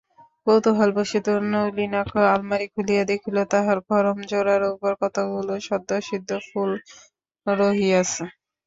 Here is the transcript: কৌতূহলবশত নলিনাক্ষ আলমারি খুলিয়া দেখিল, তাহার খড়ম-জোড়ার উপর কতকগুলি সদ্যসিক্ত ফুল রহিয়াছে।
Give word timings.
কৌতূহলবশত 0.47 1.27
নলিনাক্ষ 1.51 2.13
আলমারি 2.31 2.67
খুলিয়া 2.73 3.03
দেখিল, 3.11 3.37
তাহার 3.53 3.77
খড়ম-জোড়ার 3.87 4.63
উপর 4.73 4.91
কতকগুলি 5.01 5.55
সদ্যসিক্ত 5.67 6.29
ফুল 6.47 6.71
রহিয়াছে। 7.47 8.23